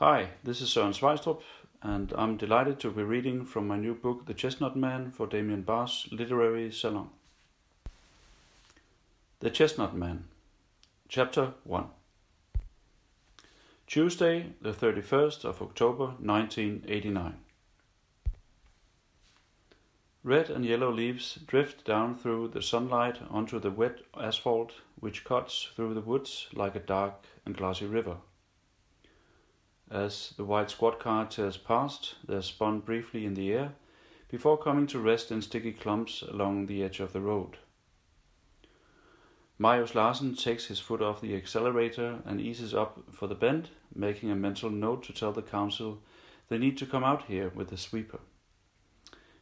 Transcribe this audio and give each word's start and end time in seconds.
Hi, 0.00 0.28
this 0.44 0.60
is 0.60 0.68
Søren 0.68 0.92
Sveistrup, 0.94 1.42
and 1.82 2.12
I'm 2.16 2.36
delighted 2.36 2.78
to 2.80 2.90
be 2.92 3.02
reading 3.02 3.44
from 3.44 3.66
my 3.66 3.76
new 3.76 3.94
book, 3.94 4.26
The 4.26 4.32
Chestnut 4.32 4.76
Man, 4.76 5.10
for 5.10 5.26
Damien 5.26 5.62
Barr's 5.62 6.06
Literary 6.12 6.70
Salon. 6.70 7.08
The 9.40 9.50
Chestnut 9.50 9.96
Man, 9.96 10.28
Chapter 11.08 11.54
1 11.64 11.86
Tuesday, 13.88 14.52
the 14.62 14.72
31st 14.72 15.44
of 15.44 15.60
October 15.60 16.14
1989. 16.20 17.34
Red 20.22 20.48
and 20.48 20.64
yellow 20.64 20.92
leaves 20.92 21.40
drift 21.48 21.84
down 21.84 22.14
through 22.14 22.46
the 22.54 22.62
sunlight 22.62 23.18
onto 23.28 23.58
the 23.58 23.72
wet 23.72 23.98
asphalt, 24.16 24.74
which 25.00 25.24
cuts 25.24 25.70
through 25.74 25.94
the 25.94 26.08
woods 26.12 26.46
like 26.54 26.76
a 26.76 26.86
dark 26.94 27.14
and 27.44 27.56
glassy 27.56 27.86
river. 27.86 28.18
As 29.90 30.34
the 30.36 30.44
white 30.44 30.70
squad 30.70 30.98
car 30.98 31.24
tears 31.24 31.56
past, 31.56 32.16
they 32.26 32.40
spun 32.42 32.80
briefly 32.80 33.24
in 33.24 33.34
the 33.34 33.52
air 33.52 33.72
before 34.28 34.58
coming 34.58 34.86
to 34.88 34.98
rest 34.98 35.30
in 35.30 35.40
sticky 35.40 35.72
clumps 35.72 36.20
along 36.22 36.66
the 36.66 36.82
edge 36.82 37.00
of 37.00 37.14
the 37.14 37.20
road. 37.20 37.56
Marius 39.58 39.94
Larsen 39.94 40.36
takes 40.36 40.66
his 40.66 40.78
foot 40.78 41.02
off 41.02 41.20
the 41.20 41.34
accelerator 41.34 42.18
and 42.24 42.40
eases 42.40 42.74
up 42.74 43.02
for 43.10 43.26
the 43.26 43.34
bend, 43.34 43.70
making 43.94 44.30
a 44.30 44.36
mental 44.36 44.70
note 44.70 45.02
to 45.04 45.12
tell 45.12 45.32
the 45.32 45.42
council 45.42 46.00
they 46.48 46.58
need 46.58 46.78
to 46.78 46.86
come 46.86 47.02
out 47.02 47.24
here 47.24 47.50
with 47.54 47.68
the 47.68 47.76
sweeper. 47.76 48.20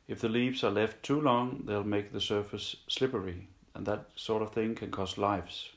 If 0.09 0.21
the 0.21 0.29
leaves 0.29 0.63
are 0.63 0.71
left 0.71 1.03
too 1.03 1.21
long, 1.21 1.65
they'll 1.67 1.85
make 1.85 2.13
the 2.13 2.21
surface 2.21 2.77
slippery, 2.89 3.49
and 3.75 3.85
that 3.87 4.07
sort 4.15 4.43
of 4.43 4.53
thing 4.53 4.75
can 4.77 4.91
cost 4.91 5.19
lives. 5.19 5.71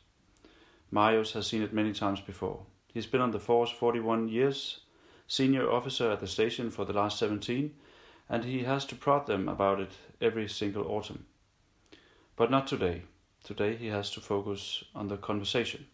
Marius 0.92 1.34
has 1.34 1.48
seen 1.48 1.64
it 1.64 1.74
many 1.74 1.92
times 1.92 2.22
before. 2.22 2.66
He's 2.94 3.06
been 3.06 3.22
on 3.22 3.32
the 3.32 3.40
force 3.40 3.70
41 3.70 4.30
years, 4.30 4.80
senior 5.28 5.70
officer 5.70 6.12
at 6.12 6.20
the 6.20 6.28
station 6.28 6.72
for 6.72 6.86
the 6.86 6.94
last 6.94 7.20
17, 7.20 7.74
and 8.28 8.46
he 8.46 8.64
has 8.64 8.86
to 8.86 8.96
prod 8.96 9.28
them 9.28 9.48
about 9.48 9.80
it 9.80 9.92
every 10.20 10.48
single 10.48 10.88
autumn. 10.88 11.26
But 12.36 12.52
not 12.52 12.68
today. 12.68 13.04
Today 13.44 13.76
he 13.76 13.88
has 13.88 14.10
to 14.12 14.22
focus 14.22 14.84
on 14.96 15.08
the 15.08 15.18
conversation. 15.18 15.88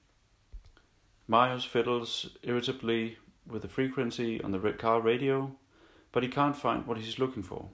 Marius 1.27 1.65
fiddles 1.65 2.29
irritably 2.43 3.17
with 3.47 3.61
the 3.61 3.67
frequency 3.67 4.41
on 4.41 4.51
the 4.51 4.59
car 4.73 5.01
radio, 5.01 5.51
but 6.11 6.23
he 6.23 6.29
can't 6.29 6.55
find 6.55 6.85
what 6.85 6.97
he's 6.97 7.19
looking 7.19 7.43
for. 7.43 7.69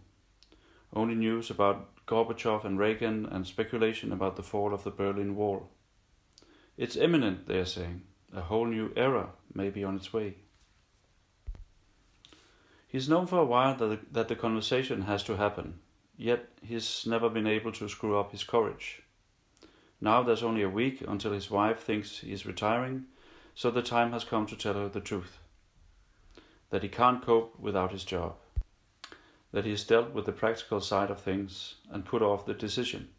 Only 0.94 1.16
news 1.16 1.50
about 1.50 2.06
Gorbachev 2.06 2.66
and 2.66 2.78
Reagan 2.78 3.26
and 3.26 3.46
speculation 3.46 4.12
about 4.12 4.36
the 4.36 4.44
fall 4.44 4.74
of 4.74 4.84
the 4.84 4.92
Berlin 4.92 5.36
Wall. 5.36 5.70
It's 6.78 6.96
imminent, 6.96 7.48
they 7.48 7.60
are 7.60 7.66
saying. 7.66 8.04
A 8.34 8.42
whole 8.42 8.66
new 8.66 8.94
era 8.96 9.30
may 9.54 9.70
be 9.70 9.84
on 9.84 9.96
its 9.96 10.14
way. 10.14 10.36
He's 12.88 13.10
known 13.10 13.28
for 13.28 13.40
a 13.40 13.46
while 13.46 13.76
that 13.76 13.86
the, 13.86 14.00
that 14.12 14.28
the 14.28 14.36
conversation 14.36 15.04
has 15.04 15.24
to 15.24 15.38
happen, 15.38 15.80
yet 16.18 16.50
he's 16.62 17.06
never 17.06 17.30
been 17.30 17.48
able 17.48 17.72
to 17.74 17.90
screw 17.90 18.18
up 18.18 18.32
his 18.32 18.44
courage. 18.44 19.02
Now 20.00 20.24
there's 20.24 20.44
only 20.44 20.62
a 20.62 20.70
week 20.70 21.02
until 21.08 21.32
his 21.32 21.52
wife 21.52 21.80
thinks 21.80 22.20
he's 22.20 22.46
retiring, 22.46 23.06
so 23.54 23.70
the 23.70 23.82
time 23.82 24.12
has 24.12 24.24
come 24.24 24.46
to 24.48 24.56
tell 24.56 24.74
her 24.74 24.90
the 24.90 25.00
truth. 25.00 25.38
That 26.70 26.84
he 26.84 26.90
can't 26.90 27.24
cope 27.24 27.60
without 27.60 27.92
his 27.92 28.04
job. 28.04 28.36
That 29.52 29.66
he 29.66 29.72
has 29.72 29.84
dealt 29.84 30.12
with 30.12 30.26
the 30.26 30.32
practical 30.32 30.80
side 30.80 31.12
of 31.12 31.20
things 31.20 31.76
and 31.90 32.06
put 32.06 32.22
off 32.22 32.46
the 32.46 32.54
decision. 32.54 33.10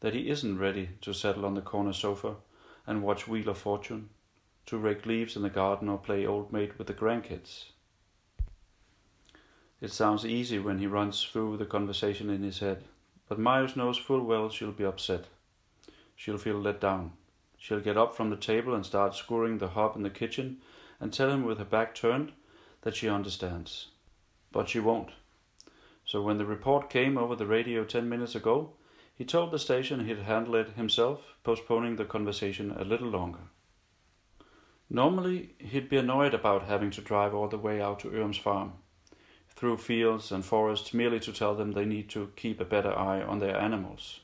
That 0.00 0.14
he 0.14 0.30
isn't 0.30 0.58
ready 0.58 0.90
to 1.02 1.12
settle 1.12 1.44
on 1.44 1.54
the 1.54 1.60
corner 1.60 1.92
sofa 1.92 2.36
and 2.86 3.02
watch 3.02 3.28
Wheel 3.28 3.48
of 3.48 3.58
Fortune, 3.58 4.08
to 4.66 4.78
rake 4.78 5.06
leaves 5.06 5.36
in 5.36 5.42
the 5.42 5.50
garden 5.50 5.88
or 5.88 5.98
play 5.98 6.26
old 6.26 6.52
maid 6.52 6.78
with 6.78 6.86
the 6.86 6.94
grandkids. 6.94 7.66
It 9.80 9.92
sounds 9.92 10.24
easy 10.24 10.58
when 10.58 10.78
he 10.78 10.86
runs 10.86 11.24
through 11.24 11.56
the 11.56 11.66
conversation 11.66 12.30
in 12.30 12.42
his 12.42 12.60
head, 12.60 12.84
but 13.28 13.38
Marius 13.38 13.74
knows 13.74 13.98
full 13.98 14.22
well 14.22 14.48
she'll 14.48 14.72
be 14.72 14.84
upset. 14.84 15.24
She'll 16.14 16.38
feel 16.38 16.60
let 16.60 16.80
down. 16.80 17.12
She'll 17.58 17.80
get 17.80 17.96
up 17.96 18.14
from 18.14 18.30
the 18.30 18.36
table 18.36 18.74
and 18.74 18.86
start 18.86 19.14
scouring 19.14 19.58
the 19.58 19.68
hob 19.68 19.96
in 19.96 20.02
the 20.02 20.10
kitchen 20.10 20.58
and 21.00 21.12
tell 21.12 21.30
him 21.30 21.44
with 21.44 21.58
her 21.58 21.64
back 21.64 21.94
turned 21.94 22.32
that 22.82 22.94
she 22.94 23.08
understands. 23.08 23.88
But 24.52 24.68
she 24.68 24.78
won't. 24.78 25.10
So 26.04 26.22
when 26.22 26.38
the 26.38 26.44
report 26.44 26.90
came 26.90 27.16
over 27.16 27.34
the 27.34 27.46
radio 27.46 27.84
ten 27.84 28.08
minutes 28.08 28.34
ago, 28.34 28.74
he 29.14 29.24
told 29.24 29.50
the 29.50 29.58
station 29.58 30.06
he'd 30.06 30.18
handle 30.18 30.54
it 30.54 30.70
himself, 30.70 31.36
postponing 31.44 31.96
the 31.96 32.04
conversation 32.04 32.70
a 32.72 32.84
little 32.84 33.08
longer. 33.08 33.50
Normally, 34.88 35.54
he'd 35.58 35.88
be 35.88 35.96
annoyed 35.96 36.34
about 36.34 36.64
having 36.64 36.90
to 36.92 37.00
drive 37.00 37.34
all 37.34 37.48
the 37.48 37.58
way 37.58 37.80
out 37.80 38.00
to 38.00 38.10
Ørum's 38.10 38.38
farm, 38.38 38.74
through 39.48 39.76
fields 39.78 40.32
and 40.32 40.44
forests, 40.44 40.92
merely 40.92 41.20
to 41.20 41.32
tell 41.32 41.54
them 41.54 41.72
they 41.72 41.84
need 41.84 42.08
to 42.10 42.32
keep 42.36 42.60
a 42.60 42.64
better 42.64 42.96
eye 42.96 43.22
on 43.22 43.38
their 43.38 43.56
animals. 43.56 44.20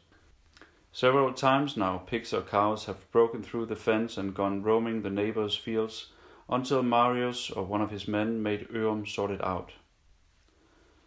Several 0.93 1.33
times 1.33 1.77
now, 1.77 1.99
pigs 1.99 2.33
or 2.33 2.43
cows 2.43 2.87
have 2.87 3.11
broken 3.13 3.43
through 3.43 3.67
the 3.67 3.77
fence 3.77 4.17
and 4.17 4.35
gone 4.35 4.63
roaming 4.63 5.03
the 5.03 5.11
neighbors' 5.11 5.57
fields 5.57 6.07
until 6.49 6.83
Marius 6.83 7.51
or 7.51 7.65
one 7.65 7.83
of 7.83 7.91
his 7.91 8.09
men 8.09 8.43
made 8.43 8.69
Ørum 8.69 9.07
sort 9.07 9.31
it 9.31 9.45
out. 9.45 9.73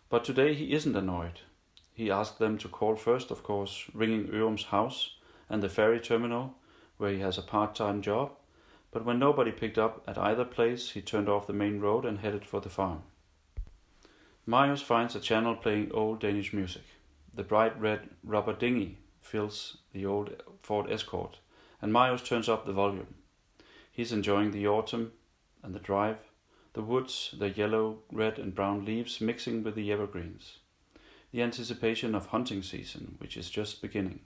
But 0.09 0.23
today 0.23 0.53
he 0.53 0.73
isn't 0.73 0.95
annoyed. 0.95 1.41
He 1.93 2.09
asked 2.09 2.39
them 2.39 2.57
to 2.59 2.69
call 2.69 2.95
first, 2.95 3.31
of 3.31 3.43
course, 3.43 3.89
ringing 3.93 4.27
Ørum's 4.27 4.65
house 4.65 5.17
and 5.49 5.61
the 5.61 5.69
ferry 5.69 5.99
terminal, 5.99 6.55
where 6.97 7.11
he 7.11 7.19
has 7.19 7.37
a 7.37 7.41
part 7.41 7.75
time 7.75 8.01
job. 8.01 8.31
But 8.91 9.03
when 9.03 9.19
nobody 9.19 9.51
picked 9.51 9.77
up 9.77 10.01
at 10.07 10.17
either 10.17 10.45
place, 10.45 10.91
he 10.91 11.01
turned 11.01 11.27
off 11.27 11.47
the 11.47 11.53
main 11.53 11.79
road 11.81 12.05
and 12.05 12.19
headed 12.19 12.45
for 12.45 12.61
the 12.61 12.69
farm. 12.69 13.03
Marius 14.45 14.81
finds 14.81 15.15
a 15.15 15.19
channel 15.19 15.55
playing 15.55 15.91
old 15.91 16.21
Danish 16.21 16.53
music. 16.53 16.83
The 17.33 17.43
bright 17.43 17.79
red 17.79 18.09
rubber 18.23 18.53
dinghy 18.53 18.97
fills 19.21 19.77
the 19.91 20.05
old 20.05 20.41
Ford 20.63 20.89
Escort, 20.89 21.39
and 21.81 21.91
Marius 21.91 22.23
turns 22.23 22.47
up 22.49 22.65
the 22.65 22.73
volume. 22.73 23.15
He's 23.91 24.13
enjoying 24.13 24.51
the 24.51 24.67
autumn 24.67 25.11
and 25.61 25.75
the 25.75 25.79
drive, 25.79 26.17
the 26.73 26.81
woods, 26.81 27.35
the 27.37 27.49
yellow, 27.49 27.99
red, 28.11 28.39
and 28.39 28.55
brown 28.55 28.85
leaves 28.85 29.19
mixing 29.19 29.61
with 29.61 29.75
the 29.75 29.91
evergreens 29.91 30.57
the 31.31 31.41
anticipation 31.41 32.13
of 32.13 32.27
hunting 32.27 32.61
season, 32.61 33.15
which 33.19 33.37
is 33.37 33.49
just 33.49 33.81
beginning. 33.81 34.19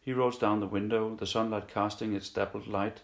He 0.00 0.12
rolls 0.12 0.38
down 0.38 0.60
the 0.60 0.66
window, 0.66 1.14
the 1.14 1.26
sunlight 1.26 1.68
casting 1.68 2.14
its 2.14 2.28
dappled 2.28 2.66
light 2.66 3.00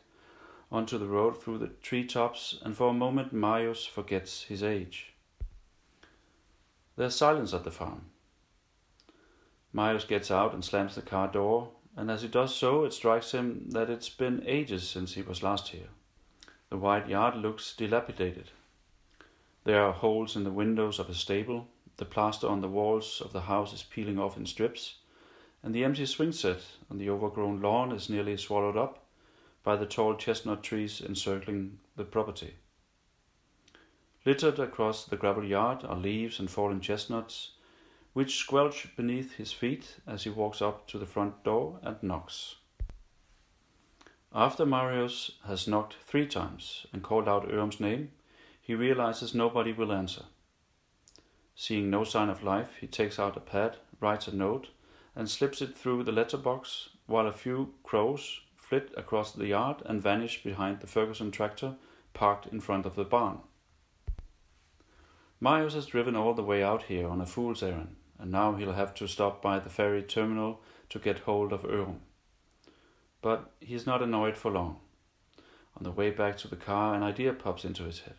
onto 0.72 0.98
the 0.98 1.06
road 1.06 1.40
through 1.40 1.58
the 1.58 1.68
tree 1.68 2.04
tops, 2.04 2.58
and 2.62 2.76
for 2.76 2.90
a 2.90 2.94
moment 2.94 3.32
Marius 3.32 3.84
forgets 3.86 4.44
his 4.44 4.62
age. 4.62 5.14
There's 6.96 7.16
silence 7.16 7.52
at 7.52 7.64
the 7.64 7.70
farm. 7.70 8.06
Marius 9.72 10.04
gets 10.04 10.30
out 10.30 10.52
and 10.52 10.64
slams 10.64 10.94
the 10.94 11.02
car 11.02 11.28
door, 11.28 11.70
and 11.96 12.10
as 12.10 12.22
he 12.22 12.28
does 12.28 12.54
so, 12.54 12.84
it 12.84 12.92
strikes 12.92 13.32
him 13.32 13.70
that 13.70 13.90
it's 13.90 14.08
been 14.08 14.42
ages 14.46 14.88
since 14.88 15.14
he 15.14 15.22
was 15.22 15.42
last 15.42 15.68
here. 15.68 15.88
The 16.68 16.76
wide 16.76 17.08
yard 17.08 17.36
looks 17.36 17.74
dilapidated. 17.74 18.50
There 19.64 19.82
are 19.82 19.92
holes 19.92 20.36
in 20.36 20.44
the 20.44 20.50
windows 20.50 20.98
of 20.98 21.08
a 21.08 21.14
stable, 21.14 21.68
the 22.00 22.04
plaster 22.06 22.48
on 22.48 22.62
the 22.62 22.68
walls 22.68 23.22
of 23.24 23.32
the 23.32 23.42
house 23.42 23.72
is 23.72 23.84
peeling 23.84 24.18
off 24.18 24.36
in 24.36 24.46
strips, 24.46 24.96
and 25.62 25.74
the 25.74 25.84
empty 25.84 26.06
swing 26.06 26.32
set 26.32 26.62
on 26.90 26.96
the 26.96 27.10
overgrown 27.10 27.60
lawn 27.60 27.92
is 27.92 28.08
nearly 28.08 28.36
swallowed 28.36 28.76
up 28.76 29.04
by 29.62 29.76
the 29.76 29.86
tall 29.86 30.16
chestnut 30.16 30.62
trees 30.62 31.02
encircling 31.02 31.78
the 31.96 32.04
property. 32.04 32.54
Littered 34.24 34.58
across 34.58 35.04
the 35.04 35.18
gravel 35.18 35.44
yard 35.44 35.84
are 35.84 35.96
leaves 35.96 36.40
and 36.40 36.50
fallen 36.50 36.80
chestnuts, 36.80 37.50
which 38.14 38.38
squelch 38.38 38.88
beneath 38.96 39.34
his 39.34 39.52
feet 39.52 39.96
as 40.06 40.24
he 40.24 40.30
walks 40.30 40.62
up 40.62 40.88
to 40.88 40.98
the 40.98 41.06
front 41.06 41.44
door 41.44 41.78
and 41.82 42.02
knocks. 42.02 42.56
After 44.34 44.64
Marius 44.64 45.32
has 45.46 45.68
knocked 45.68 45.96
three 46.06 46.26
times 46.26 46.86
and 46.92 47.02
called 47.02 47.28
out 47.28 47.48
Ørum's 47.48 47.78
name, 47.78 48.12
he 48.60 48.74
realizes 48.74 49.34
nobody 49.34 49.72
will 49.72 49.92
answer. 49.92 50.24
Seeing 51.60 51.90
no 51.90 52.04
sign 52.04 52.30
of 52.30 52.42
life, 52.42 52.78
he 52.80 52.86
takes 52.86 53.18
out 53.18 53.36
a 53.36 53.40
pad, 53.40 53.76
writes 54.00 54.26
a 54.26 54.34
note, 54.34 54.68
and 55.14 55.28
slips 55.28 55.60
it 55.60 55.76
through 55.76 56.04
the 56.04 56.10
letterbox 56.10 56.88
while 57.04 57.26
a 57.26 57.34
few 57.34 57.74
crows 57.82 58.40
flit 58.56 58.90
across 58.96 59.32
the 59.32 59.48
yard 59.48 59.82
and 59.84 60.02
vanish 60.02 60.42
behind 60.42 60.80
the 60.80 60.86
Ferguson 60.86 61.30
tractor 61.30 61.74
parked 62.14 62.46
in 62.46 62.60
front 62.60 62.86
of 62.86 62.94
the 62.94 63.04
barn. 63.04 63.40
Marius 65.38 65.74
has 65.74 65.84
driven 65.84 66.16
all 66.16 66.32
the 66.32 66.42
way 66.42 66.62
out 66.62 66.84
here 66.84 67.06
on 67.06 67.20
a 67.20 67.26
fool's 67.26 67.62
errand, 67.62 67.94
and 68.18 68.32
now 68.32 68.54
he'll 68.54 68.72
have 68.72 68.94
to 68.94 69.06
stop 69.06 69.42
by 69.42 69.58
the 69.58 69.68
ferry 69.68 70.02
terminal 70.02 70.62
to 70.88 70.98
get 70.98 71.18
hold 71.28 71.52
of 71.52 71.64
Ørum. 71.64 71.98
But 73.20 73.52
he's 73.60 73.86
not 73.86 74.02
annoyed 74.02 74.38
for 74.38 74.50
long. 74.50 74.78
On 75.76 75.82
the 75.82 75.92
way 75.92 76.08
back 76.08 76.38
to 76.38 76.48
the 76.48 76.56
car, 76.56 76.94
an 76.94 77.02
idea 77.02 77.34
pops 77.34 77.66
into 77.66 77.84
his 77.84 78.00
head. 78.00 78.16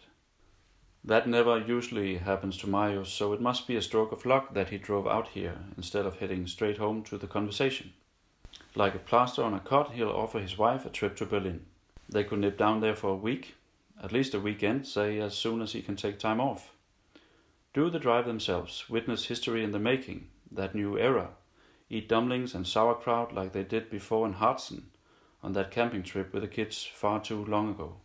That 1.03 1.27
never 1.27 1.57
usually 1.57 2.17
happens 2.17 2.57
to 2.57 2.69
Marius, 2.69 3.09
so 3.09 3.33
it 3.33 3.41
must 3.41 3.67
be 3.67 3.75
a 3.75 3.81
stroke 3.81 4.11
of 4.11 4.25
luck 4.25 4.53
that 4.53 4.69
he 4.69 4.77
drove 4.77 5.07
out 5.07 5.29
here 5.29 5.57
instead 5.75 6.05
of 6.05 6.19
heading 6.19 6.45
straight 6.45 6.77
home 6.77 7.03
to 7.03 7.17
the 7.17 7.27
conversation. 7.27 7.93
Like 8.75 8.93
a 8.93 8.99
plaster 8.99 9.43
on 9.43 9.53
a 9.53 9.59
cut, 9.59 9.91
he'll 9.91 10.09
offer 10.09 10.39
his 10.39 10.57
wife 10.57 10.85
a 10.85 10.89
trip 10.89 11.15
to 11.17 11.25
Berlin. 11.25 11.65
They 12.07 12.23
could 12.23 12.39
nip 12.39 12.57
down 12.57 12.81
there 12.81 12.95
for 12.95 13.09
a 13.09 13.15
week, 13.15 13.55
At 14.03 14.11
least 14.11 14.33
a 14.33 14.39
weekend, 14.39 14.87
say, 14.87 15.19
as 15.19 15.37
soon 15.37 15.61
as 15.61 15.73
he 15.73 15.81
can 15.83 15.95
take 15.95 16.17
time 16.17 16.41
off. 16.41 16.73
Do 17.73 17.89
the 17.89 17.99
drive 17.99 18.25
themselves, 18.25 18.89
witness 18.89 19.25
history 19.25 19.63
in 19.63 19.71
the 19.71 19.79
making, 19.79 20.27
that 20.51 20.73
new 20.73 20.97
era, 20.97 21.29
eat 21.89 22.09
dumplings 22.09 22.55
and 22.55 22.65
sauerkraut 22.65 23.33
like 23.33 23.53
they 23.53 23.63
did 23.63 23.91
before 23.91 24.25
in 24.25 24.33
Harzen, 24.33 24.89
on 25.43 25.53
that 25.53 25.71
camping 25.71 26.03
trip 26.03 26.33
with 26.33 26.41
the 26.41 26.47
kids 26.47 26.83
far 26.83 27.19
too 27.21 27.45
long 27.45 27.69
ago. 27.69 27.97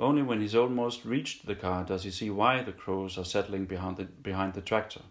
Only 0.00 0.22
when 0.22 0.40
he's 0.40 0.54
almost 0.54 1.04
reached 1.04 1.44
the 1.44 1.54
car 1.54 1.84
does 1.84 2.04
he 2.04 2.10
see 2.10 2.30
why 2.30 2.62
the 2.62 2.72
crows 2.72 3.18
are 3.18 3.24
settling 3.24 3.66
behind 3.66 3.98
the, 3.98 4.04
behind 4.04 4.54
the 4.54 4.62
tractor. 4.62 5.02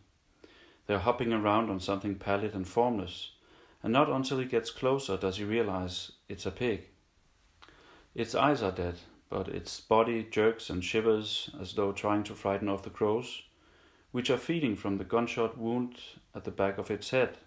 They're 0.88 0.98
hopping 0.98 1.32
around 1.32 1.70
on 1.70 1.80
something 1.80 2.16
pallid 2.16 2.56
and 2.56 2.68
formless, 2.68 3.34
and 3.84 3.94
not 3.94 4.10
until 4.10 4.40
he 4.40 4.46
gets 4.46 4.72
closer 4.72 5.16
does 5.16 5.38
he 5.38 5.44
realize 5.44 6.14
it's 6.28 6.48
a 6.48 6.52
pig. 6.52 6.88
Its 8.16 8.34
eyes 8.34 8.64
are 8.64 8.72
dead, 8.72 8.96
but 9.30 9.48
its 9.48 9.80
body 9.80 10.24
jerks 10.24 10.72
and 10.72 10.84
shivers 10.84 11.52
as 11.62 11.74
though 11.74 11.92
trying 11.92 12.24
to 12.24 12.34
frighten 12.34 12.68
off 12.68 12.82
the 12.82 12.90
crows, 12.90 13.44
which 14.12 14.32
are 14.32 14.38
feeding 14.38 14.76
from 14.76 14.98
the 14.98 15.04
gunshot 15.04 15.56
wound 15.56 16.00
at 16.34 16.46
the 16.46 16.52
back 16.52 16.80
of 16.80 16.90
its 16.90 17.12
head. 17.12 17.38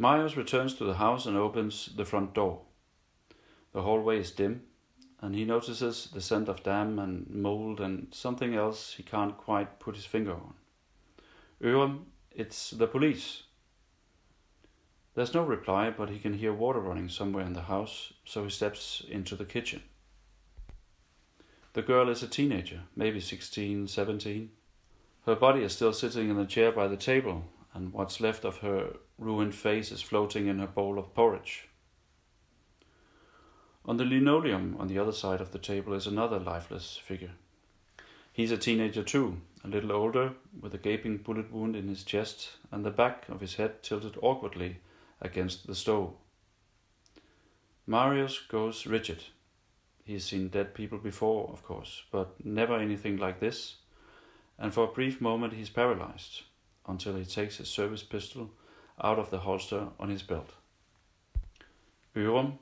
Marius 0.00 0.36
returns 0.36 0.74
to 0.74 0.84
the 0.84 0.94
house 0.94 1.26
and 1.26 1.36
opens 1.36 1.90
the 1.94 2.04
front 2.04 2.34
door. 2.34 2.62
The 3.74 3.82
hallway 3.82 4.20
is 4.20 4.30
dim, 4.30 4.62
and 5.20 5.34
he 5.34 5.44
notices 5.44 6.08
the 6.14 6.20
scent 6.20 6.48
of 6.48 6.62
damp 6.62 6.98
and 7.00 7.28
mold 7.28 7.80
and 7.80 8.06
something 8.12 8.54
else 8.54 8.94
he 8.94 9.02
can't 9.02 9.36
quite 9.36 9.80
put 9.80 9.96
his 9.96 10.04
finger 10.04 10.32
on. 10.32 10.54
Ørum, 11.60 12.04
it's 12.30 12.70
the 12.70 12.86
police. 12.86 13.42
There's 15.14 15.34
no 15.34 15.42
reply, 15.42 15.90
but 15.90 16.08
he 16.08 16.20
can 16.20 16.34
hear 16.34 16.52
water 16.52 16.78
running 16.78 17.08
somewhere 17.08 17.44
in 17.44 17.52
the 17.52 17.62
house, 17.62 18.12
so 18.24 18.44
he 18.44 18.50
steps 18.50 19.02
into 19.08 19.34
the 19.34 19.44
kitchen. 19.44 19.82
The 21.72 21.82
girl 21.82 22.08
is 22.08 22.22
a 22.22 22.28
teenager, 22.28 22.82
maybe 22.94 23.18
16, 23.18 23.88
17. 23.88 24.50
Her 25.26 25.34
body 25.34 25.64
is 25.64 25.72
still 25.72 25.92
sitting 25.92 26.30
in 26.30 26.36
the 26.36 26.46
chair 26.46 26.70
by 26.70 26.86
the 26.86 26.96
table, 26.96 27.44
and 27.72 27.92
what's 27.92 28.20
left 28.20 28.44
of 28.44 28.58
her 28.58 28.96
ruined 29.18 29.56
face 29.56 29.90
is 29.90 30.00
floating 30.00 30.46
in 30.46 30.60
her 30.60 30.68
bowl 30.68 30.96
of 30.96 31.12
porridge. 31.12 31.68
On 33.86 33.98
the 33.98 34.04
linoleum 34.04 34.76
on 34.78 34.88
the 34.88 34.98
other 34.98 35.12
side 35.12 35.40
of 35.40 35.52
the 35.52 35.58
table 35.58 35.92
is 35.92 36.06
another 36.06 36.38
lifeless 36.38 36.96
figure. 36.96 37.32
He's 38.32 38.50
a 38.50 38.56
teenager 38.56 39.02
too, 39.02 39.40
a 39.62 39.68
little 39.68 39.92
older, 39.92 40.32
with 40.58 40.74
a 40.74 40.78
gaping 40.78 41.18
bullet 41.18 41.52
wound 41.52 41.76
in 41.76 41.88
his 41.88 42.02
chest 42.02 42.52
and 42.72 42.84
the 42.84 42.90
back 42.90 43.28
of 43.28 43.40
his 43.40 43.56
head 43.56 43.82
tilted 43.82 44.16
awkwardly 44.22 44.78
against 45.20 45.66
the 45.66 45.74
stove. 45.74 46.14
Marius 47.86 48.38
goes 48.38 48.86
rigid. 48.86 49.24
He's 50.04 50.24
seen 50.24 50.48
dead 50.48 50.74
people 50.74 50.98
before, 50.98 51.50
of 51.52 51.62
course, 51.62 52.02
but 52.10 52.44
never 52.44 52.78
anything 52.78 53.18
like 53.18 53.40
this, 53.40 53.76
and 54.58 54.72
for 54.72 54.84
a 54.84 54.92
brief 54.92 55.20
moment 55.20 55.52
he's 55.52 55.70
paralyzed 55.70 56.42
until 56.88 57.16
he 57.16 57.24
takes 57.24 57.58
his 57.58 57.68
service 57.68 58.02
pistol 58.02 58.50
out 59.02 59.18
of 59.18 59.30
the 59.30 59.40
holster 59.40 59.88
on 60.00 60.08
his 60.08 60.22
belt. 60.22 60.50
Ørum 62.16 62.58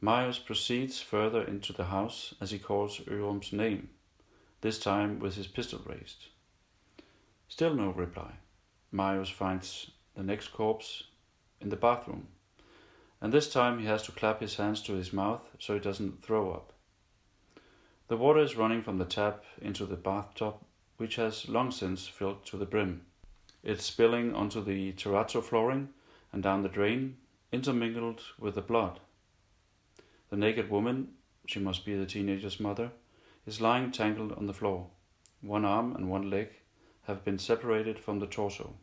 Marius 0.00 0.38
proceeds 0.38 1.00
further 1.00 1.42
into 1.42 1.72
the 1.72 1.86
house 1.86 2.32
as 2.40 2.52
he 2.52 2.58
calls 2.58 3.00
Ørum's 3.00 3.52
name, 3.52 3.88
this 4.60 4.78
time 4.78 5.18
with 5.18 5.34
his 5.34 5.48
pistol 5.48 5.80
raised. 5.84 6.28
Still 7.48 7.74
no 7.74 7.90
reply. 7.90 8.34
Marius 8.92 9.28
finds 9.28 9.90
the 10.14 10.22
next 10.22 10.48
corpse 10.48 11.04
in 11.60 11.70
the 11.70 11.76
bathroom, 11.76 12.28
and 13.20 13.32
this 13.32 13.52
time 13.52 13.80
he 13.80 13.86
has 13.86 14.04
to 14.04 14.12
clap 14.12 14.40
his 14.40 14.54
hands 14.54 14.80
to 14.82 14.92
his 14.92 15.12
mouth 15.12 15.42
so 15.58 15.74
he 15.74 15.80
doesn't 15.80 16.22
throw 16.22 16.52
up. 16.52 16.72
The 18.06 18.16
water 18.16 18.40
is 18.40 18.56
running 18.56 18.82
from 18.82 18.98
the 18.98 19.04
tap 19.04 19.44
into 19.60 19.84
the 19.84 19.96
bathtub, 19.96 20.58
which 20.96 21.16
has 21.16 21.48
long 21.48 21.72
since 21.72 22.06
filled 22.06 22.46
to 22.46 22.56
the 22.56 22.66
brim. 22.66 23.02
It's 23.64 23.84
spilling 23.84 24.32
onto 24.32 24.62
the 24.62 24.92
terrazzo 24.92 25.42
flooring 25.42 25.88
and 26.32 26.40
down 26.40 26.62
the 26.62 26.68
drain, 26.68 27.16
intermingled 27.50 28.22
with 28.38 28.54
the 28.54 28.62
blood. 28.62 29.00
The 30.30 30.36
naked 30.36 30.70
woman, 30.70 31.14
she 31.46 31.58
must 31.58 31.84
be 31.84 31.94
the 31.94 32.06
teenager's 32.06 32.60
mother, 32.60 32.90
is 33.46 33.60
lying 33.60 33.90
tangled 33.90 34.32
on 34.32 34.46
the 34.46 34.52
floor. 34.52 34.88
One 35.40 35.64
arm 35.64 35.96
and 35.96 36.10
one 36.10 36.28
leg 36.28 36.50
have 37.04 37.24
been 37.24 37.38
separated 37.38 37.98
from 37.98 38.18
the 38.18 38.26
torso. 38.26 38.74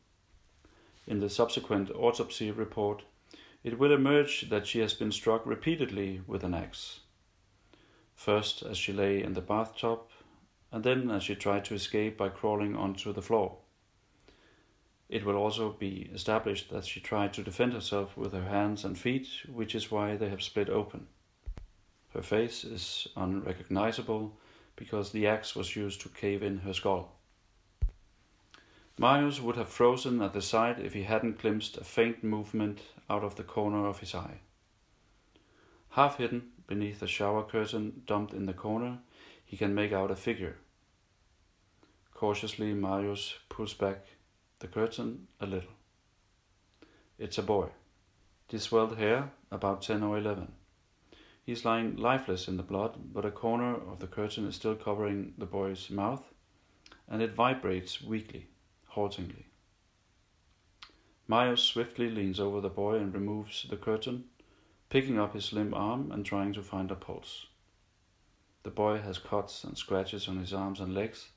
In 1.05 1.19
the 1.19 1.29
subsequent 1.29 1.91
autopsy 1.91 2.49
report, 2.49 3.03
it 3.63 3.77
will 3.77 3.93
emerge 3.93 4.49
that 4.49 4.65
she 4.65 4.79
has 4.79 4.93
been 4.93 5.11
struck 5.11 5.45
repeatedly 5.45 6.21
with 6.25 6.43
an 6.43 6.53
axe. 6.53 7.01
First 8.15 8.63
as 8.63 8.77
she 8.77 8.91
lay 8.93 9.21
in 9.21 9.33
the 9.33 9.41
bathtub, 9.41 9.99
and 10.71 10.83
then 10.83 11.11
as 11.11 11.23
she 11.23 11.35
tried 11.35 11.65
to 11.65 11.75
escape 11.75 12.17
by 12.17 12.29
crawling 12.29 12.75
onto 12.75 13.13
the 13.13 13.21
floor. 13.21 13.57
It 15.09 15.23
will 15.23 15.35
also 15.35 15.71
be 15.71 16.09
established 16.13 16.71
that 16.71 16.85
she 16.85 16.99
tried 16.99 17.33
to 17.33 17.43
defend 17.43 17.73
herself 17.73 18.17
with 18.17 18.33
her 18.33 18.45
hands 18.45 18.83
and 18.83 18.97
feet, 18.97 19.27
which 19.47 19.75
is 19.75 19.91
why 19.91 20.15
they 20.15 20.29
have 20.29 20.41
split 20.41 20.69
open. 20.69 21.07
Her 22.15 22.21
face 22.21 22.63
is 22.63 23.09
unrecognizable 23.17 24.37
because 24.77 25.11
the 25.11 25.27
axe 25.27 25.53
was 25.53 25.75
used 25.75 25.99
to 26.01 26.09
cave 26.09 26.41
in 26.43 26.59
her 26.59 26.73
skull. 26.73 27.11
Marius 28.97 29.41
would 29.41 29.57
have 29.57 29.67
frozen 29.67 30.21
at 30.21 30.31
the 30.31 30.41
sight 30.41 30.79
if 30.79 30.93
he 30.93 31.03
hadn't 31.03 31.41
glimpsed 31.41 31.75
a 31.75 31.83
faint 31.83 32.23
movement 32.23 32.79
out 33.09 33.25
of 33.25 33.35
the 33.35 33.43
corner 33.43 33.85
of 33.85 33.99
his 33.99 34.15
eye. 34.15 34.39
Half 35.89 36.17
hidden 36.17 36.51
beneath 36.67 37.01
a 37.01 37.07
shower 37.07 37.43
curtain 37.43 38.03
dumped 38.07 38.33
in 38.33 38.45
the 38.45 38.53
corner, 38.53 38.99
he 39.43 39.57
can 39.57 39.75
make 39.75 39.91
out 39.91 40.09
a 40.09 40.15
figure. 40.15 40.55
Cautiously, 42.13 42.73
Marius 42.73 43.33
pulls 43.49 43.73
back 43.73 44.05
the 44.59 44.69
curtain 44.69 45.27
a 45.41 45.45
little. 45.45 45.73
It's 47.19 47.37
a 47.37 47.43
boy. 47.43 47.71
Diswelled 48.47 48.97
hair, 48.97 49.31
about 49.51 49.81
10 49.81 50.01
or 50.01 50.17
11. 50.17 50.53
He 51.45 51.51
is 51.51 51.63
lying 51.63 51.95
lifeless 51.97 52.47
in 52.47 52.57
the 52.57 52.63
blood, 52.63 53.13
but 53.13 53.23
a 53.23 53.29
corner 53.29 53.75
of 53.75 53.99
the 53.99 54.07
curtain 54.07 54.47
is 54.47 54.55
still 54.55 54.75
covering 54.75 55.35
the 55.37 55.45
boy's 55.45 55.91
mouth, 55.91 56.23
and 57.07 57.21
it 57.21 57.35
vibrates 57.35 58.01
weakly, 58.01 58.47
haltingly. 58.87 59.45
Marius 61.27 61.61
swiftly 61.61 62.09
leans 62.09 62.39
over 62.39 62.61
the 62.61 62.69
boy 62.69 62.95
and 62.95 63.13
removes 63.13 63.67
the 63.69 63.77
curtain, 63.77 64.25
picking 64.89 65.19
up 65.19 65.35
his 65.35 65.53
limp 65.53 65.75
arm 65.75 66.11
and 66.11 66.25
trying 66.25 66.51
to 66.53 66.63
find 66.63 66.89
a 66.89 66.95
pulse. 66.95 67.45
The 68.63 68.71
boy 68.71 68.97
has 69.01 69.19
cuts 69.19 69.63
and 69.63 69.77
scratches 69.77 70.27
on 70.27 70.37
his 70.37 70.51
arms 70.51 70.79
and 70.79 70.95
legs. 70.95 71.29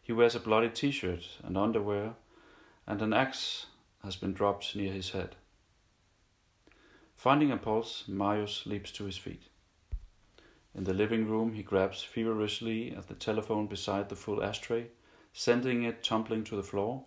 He 0.00 0.12
wears 0.12 0.36
a 0.36 0.40
bloody 0.40 0.68
t 0.68 0.92
shirt 0.92 1.24
and 1.42 1.58
underwear, 1.58 2.14
and 2.86 3.02
an 3.02 3.12
axe 3.12 3.66
has 4.04 4.14
been 4.14 4.32
dropped 4.32 4.76
near 4.76 4.92
his 4.92 5.10
head. 5.10 5.34
Finding 7.16 7.50
a 7.50 7.56
pulse, 7.56 8.04
Marius 8.06 8.64
leaps 8.66 8.92
to 8.92 9.04
his 9.06 9.16
feet. 9.16 9.48
In 10.76 10.84
the 10.84 10.92
living 10.92 11.26
room, 11.26 11.54
he 11.54 11.62
grabs 11.62 12.02
feverishly 12.02 12.94
at 12.94 13.08
the 13.08 13.14
telephone 13.14 13.66
beside 13.66 14.10
the 14.10 14.14
full 14.14 14.44
ashtray, 14.44 14.88
sending 15.32 15.84
it 15.84 16.04
tumbling 16.04 16.44
to 16.44 16.56
the 16.56 16.62
floor. 16.62 17.06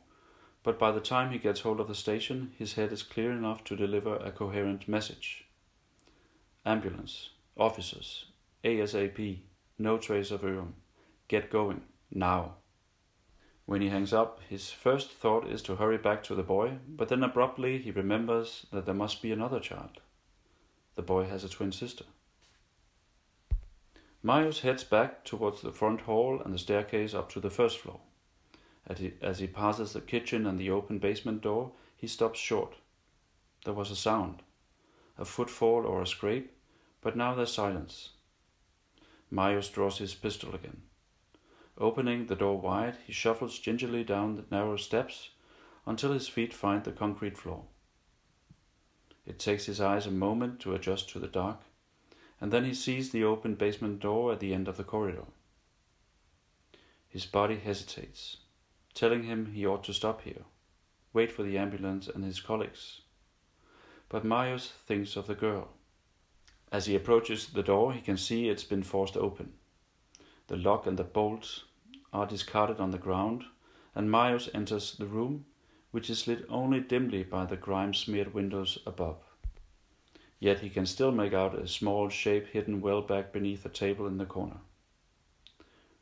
But 0.64 0.80
by 0.80 0.92
the 0.92 1.00
time 1.00 1.30
he 1.30 1.38
gets 1.38 1.60
hold 1.60 1.80
of 1.80 1.88
the 1.88 1.94
station, 1.94 2.52
his 2.58 2.74
head 2.74 2.92
is 2.92 3.04
clear 3.04 3.32
enough 3.32 3.64
to 3.66 3.76
deliver 3.76 4.16
a 4.16 4.32
coherent 4.32 4.88
message. 4.88 5.46
Ambulance, 6.66 7.30
officers, 7.56 8.26
ASAP, 8.64 9.42
no 9.78 10.00
trace 10.00 10.32
of 10.32 10.42
Ørum. 10.42 10.74
Get 11.28 11.52
going, 11.52 11.84
now. 12.12 12.56
When 13.68 13.82
he 13.82 13.90
hangs 13.90 14.14
up, 14.14 14.40
his 14.50 14.72
first 14.72 15.12
thought 15.12 15.48
is 15.48 15.62
to 15.62 15.76
hurry 15.76 16.00
back 16.00 16.24
to 16.24 16.34
the 16.34 16.42
boy, 16.42 16.80
but 16.88 17.10
then 17.10 17.24
abruptly 17.24 17.78
he 17.78 17.92
remembers 17.92 18.66
that 18.72 18.88
there 18.88 18.96
must 18.96 19.22
be 19.22 19.32
another 19.32 19.60
child. 19.60 20.02
The 20.96 21.04
boy 21.04 21.26
has 21.26 21.44
a 21.44 21.50
twin 21.50 21.72
sister. 21.72 22.06
Marius 24.22 24.60
heads 24.62 24.84
back 24.84 25.24
towards 25.24 25.62
the 25.62 25.72
front 25.72 26.02
hall 26.02 26.42
and 26.44 26.54
the 26.54 26.58
staircase 26.58 27.14
up 27.14 27.30
to 27.32 27.40
the 27.40 27.50
first 27.50 27.80
floor. 27.80 28.02
As 29.22 29.40
he 29.40 29.48
passes 29.48 29.94
the 29.94 30.02
kitchen 30.02 30.46
and 30.46 30.60
the 30.60 30.72
open 30.72 31.00
basement 31.00 31.42
door, 31.42 31.72
he 31.96 32.08
stops 32.08 32.40
short. 32.40 32.76
There 33.66 33.74
was 33.74 33.92
a 33.92 33.96
sound, 33.96 34.42
a 35.18 35.26
footfall 35.26 35.86
or 35.86 36.02
a 36.02 36.08
scrape, 36.08 36.52
but 37.02 37.16
now 37.16 37.34
there's 37.34 37.54
silence. 37.54 38.10
Marius 39.32 39.70
draws 39.70 40.00
his 40.00 40.16
pistol 40.16 40.56
again. 40.56 40.82
Opening 41.78 42.26
the 42.26 42.36
door 42.36 42.60
wide, 42.60 42.98
he 43.06 43.14
shuffles 43.14 43.60
gingerly 43.60 44.04
down 44.04 44.36
the 44.36 44.46
narrow 44.52 44.76
steps 44.76 45.30
until 45.86 46.12
his 46.12 46.28
feet 46.28 46.54
find 46.54 46.84
the 46.84 46.92
concrete 46.92 47.38
floor. 47.38 47.66
It 49.26 49.40
takes 49.40 49.66
his 49.66 49.80
eyes 49.80 50.06
a 50.06 50.12
moment 50.12 50.60
to 50.62 50.74
adjust 50.74 51.10
to 51.12 51.20
the 51.20 51.28
dark, 51.28 51.62
and 52.42 52.52
then 52.52 52.66
he 52.66 52.74
sees 52.74 53.10
the 53.10 53.24
open 53.24 53.56
basement 53.56 54.00
door 54.00 54.32
at 54.32 54.40
the 54.40 54.54
end 54.54 54.68
of 54.68 54.78
the 54.78 54.84
corridor. 54.84 55.26
His 57.08 57.26
body 57.26 57.58
hesitates, 57.58 58.38
telling 58.94 59.24
him 59.24 59.54
he 59.54 59.66
ought 59.66 59.84
to 59.86 59.94
stop 59.94 60.22
here, 60.22 60.44
wait 61.12 61.32
for 61.32 61.44
the 61.44 61.58
ambulance 61.58 62.08
and 62.08 62.24
his 62.24 62.40
colleagues. 62.40 63.02
But 64.10 64.24
Marius 64.24 64.72
thinks 64.88 65.16
of 65.16 65.28
the 65.28 65.36
girl. 65.36 65.70
As 66.72 66.86
he 66.86 66.96
approaches 66.96 67.48
the 67.48 67.64
door, 67.64 67.94
he 67.94 68.02
can 68.02 68.18
see 68.18 68.48
it's 68.48 68.64
been 68.64 68.84
forced 68.84 69.18
open. 69.18 69.54
The 70.48 70.58
lock 70.58 70.86
and 70.86 70.98
the 70.98 71.04
bolts 71.04 71.64
are 72.14 72.26
discarded 72.26 72.80
on 72.80 72.92
the 72.92 72.98
ground, 72.98 73.46
and 73.96 74.10
Marius 74.10 74.50
enters 74.54 74.96
the 74.96 75.06
room, 75.06 75.46
which 75.92 76.10
is 76.10 76.28
lit 76.28 76.46
only 76.50 76.80
dimly 76.80 77.24
by 77.24 77.46
the 77.46 77.58
grime 77.58 77.94
smeared 77.94 78.34
windows 78.34 78.78
above. 78.86 79.18
Yet 80.40 80.60
he 80.60 80.70
can 80.70 80.86
still 80.86 81.12
make 81.12 81.34
out 81.34 81.58
a 81.58 81.68
small 81.68 82.10
shape 82.10 82.48
hidden 82.48 82.80
well 82.82 83.02
back 83.02 83.34
beneath 83.34 83.66
a 83.66 83.70
table 83.70 84.08
in 84.08 84.18
the 84.18 84.26
corner. 84.26 84.58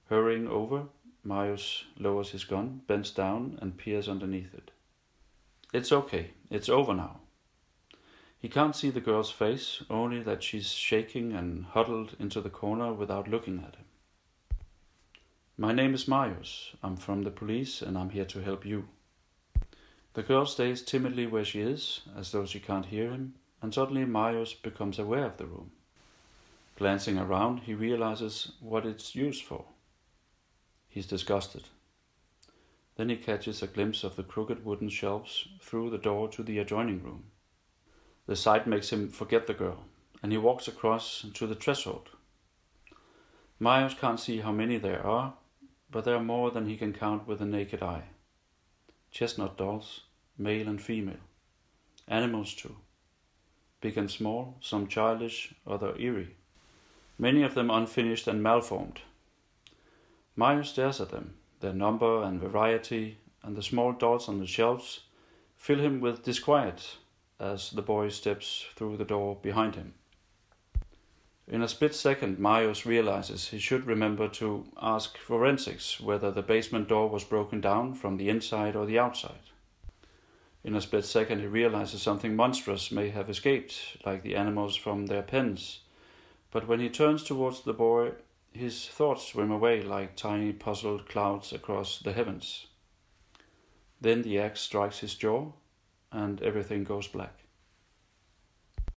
Hurrying 0.10 0.48
over, 0.48 0.86
Marius 1.24 1.86
lowers 1.98 2.30
his 2.30 2.44
gun, 2.44 2.82
bends 2.88 3.12
down, 3.12 3.58
and 3.62 3.78
peers 3.78 4.08
underneath 4.08 4.54
it. 4.54 4.72
It's 5.74 5.92
okay, 5.92 6.32
it's 6.50 6.70
over 6.70 6.94
now. 6.94 7.20
He 8.40 8.48
can't 8.48 8.76
see 8.76 8.92
the 8.92 9.02
girl's 9.02 9.32
face, 9.32 9.84
only 9.90 10.22
that 10.22 10.44
she's 10.44 10.72
shaking 10.72 11.34
and 11.34 11.66
huddled 11.66 12.16
into 12.20 12.40
the 12.40 12.50
corner 12.50 12.94
without 12.94 13.28
looking 13.28 13.58
at 13.58 13.76
him. 13.76 13.86
My 15.58 15.74
name 15.74 15.96
is 15.96 16.08
Marius. 16.08 16.76
I'm 16.84 16.96
from 16.96 17.24
the 17.24 17.32
police 17.32 17.82
and 17.82 17.98
I'm 17.98 18.12
here 18.12 18.26
to 18.26 18.42
help 18.42 18.64
you. 18.64 18.88
The 20.14 20.22
girl 20.22 20.46
stays 20.46 20.84
timidly 20.84 21.26
where 21.26 21.44
she 21.44 21.62
is, 21.62 22.02
as 22.16 22.32
though 22.32 22.46
she 22.46 22.60
can't 22.60 22.86
hear 22.86 23.10
him, 23.10 23.34
and 23.62 23.74
suddenly 23.74 24.06
Marius 24.06 24.54
becomes 24.54 25.00
aware 25.00 25.26
of 25.26 25.38
the 25.38 25.46
room. 25.46 25.72
Glancing 26.78 27.18
around, 27.18 27.62
he 27.62 27.74
realizes 27.74 28.52
what 28.60 28.86
it's 28.86 29.16
used 29.16 29.44
for. 29.44 29.66
He's 30.88 31.08
disgusted. 31.08 31.64
Then 32.96 33.10
he 33.10 33.16
catches 33.16 33.62
a 33.62 33.68
glimpse 33.68 34.04
of 34.04 34.16
the 34.16 34.24
crooked 34.24 34.66
wooden 34.66 34.90
shelves 34.90 35.48
through 35.62 35.90
the 35.90 35.98
door 35.98 36.28
to 36.30 36.44
the 36.44 36.60
adjoining 36.60 37.04
room. 37.04 37.26
The 38.26 38.36
sight 38.36 38.68
makes 38.68 38.92
him 38.92 39.10
forget 39.10 39.48
the 39.48 39.54
girl, 39.54 39.86
and 40.22 40.32
he 40.32 40.38
walks 40.38 40.68
across 40.68 41.26
to 41.34 41.48
the 41.48 41.56
threshold. 41.56 42.10
Marius 43.60 43.94
can't 43.94 44.20
see 44.20 44.40
how 44.40 44.52
many 44.52 44.78
there 44.78 45.06
are, 45.06 45.34
but 45.90 46.06
there 46.06 46.16
are 46.16 46.24
more 46.24 46.52
than 46.52 46.68
he 46.68 46.78
can 46.78 46.94
count 46.94 47.28
with 47.28 47.40
the 47.40 47.46
naked 47.46 47.82
eye. 47.82 48.04
Chestnut 49.12 49.58
dolls, 49.58 50.02
male 50.38 50.68
and 50.68 50.82
female. 50.82 51.24
Animals 52.08 52.54
too. 52.54 52.76
Big 53.82 53.98
and 53.98 54.10
small, 54.10 54.58
some 54.60 54.88
childish, 54.88 55.54
other 55.66 55.96
eerie. 55.98 56.36
Many 57.20 57.44
of 57.44 57.54
them 57.54 57.70
unfinished 57.70 58.28
and 58.28 58.42
malformed. 58.42 59.02
Marius 60.36 60.70
stares 60.70 61.02
at 61.02 61.10
them. 61.10 61.36
Their 61.60 61.74
number 61.74 62.24
and 62.24 62.40
variety, 62.40 63.18
and 63.44 63.56
the 63.56 63.64
small 63.64 63.92
dolls 63.92 64.30
on 64.30 64.40
the 64.40 64.46
shelves, 64.46 65.02
fill 65.56 65.80
him 65.80 66.00
with 66.00 66.24
disquiet 66.24 66.98
as 67.40 67.72
the 67.72 67.82
boy 67.82 68.10
steps 68.10 68.66
through 68.76 68.98
the 68.98 69.06
door 69.06 69.38
behind 69.42 69.76
him. 69.76 69.94
In 71.48 71.62
a 71.62 71.68
split 71.68 71.96
second, 71.96 72.40
Marius 72.40 72.86
realizes 72.86 73.48
he 73.48 73.60
should 73.60 73.86
remember 73.86 74.28
to 74.28 74.66
ask 74.82 75.18
forensics 75.18 76.00
whether 76.00 76.30
the 76.30 76.42
basement 76.42 76.90
door 76.90 77.10
was 77.10 77.24
broken 77.24 77.62
down 77.62 77.94
from 77.94 78.18
the 78.18 78.28
inside 78.28 78.76
or 78.76 78.86
the 78.86 79.00
outside. 79.00 79.52
In 80.68 80.76
a 80.76 80.82
split 80.82 81.06
second, 81.06 81.40
he 81.40 81.48
realizes 81.48 82.02
something 82.02 82.36
monstrous 82.36 82.92
may 82.92 83.08
have 83.12 83.30
escaped, 83.30 83.96
like 84.06 84.22
the 84.22 84.36
animals 84.36 84.76
from 84.76 85.06
their 85.06 85.22
pens. 85.22 85.80
But 86.52 86.68
when 86.68 86.82
he 86.82 86.90
turns 86.90 87.24
towards 87.24 87.62
the 87.62 87.72
boy, 87.72 88.12
his 88.52 88.86
thoughts 88.86 89.26
swim 89.26 89.50
away 89.50 89.82
like 89.82 90.18
tiny 90.18 90.52
puzzled 90.52 91.08
clouds 91.08 91.54
across 91.54 92.00
the 92.00 92.12
heavens. 92.12 92.68
Then 94.02 94.24
the 94.24 94.40
axe 94.40 94.60
strikes 94.60 95.00
his 95.00 95.16
jaw, 95.16 95.54
and 96.12 96.44
everything 96.44 96.84
goes 96.84 97.08
black. 97.08 97.47